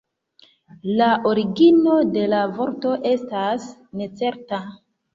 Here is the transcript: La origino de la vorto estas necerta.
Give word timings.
La 1.01 1.09
origino 1.33 1.99
de 2.15 2.25
la 2.33 2.41
vorto 2.57 2.97
estas 3.13 3.71
necerta. 4.03 4.65